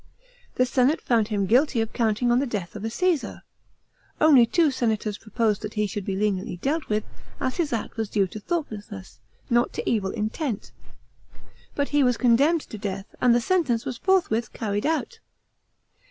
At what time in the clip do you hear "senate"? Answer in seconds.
0.65-0.99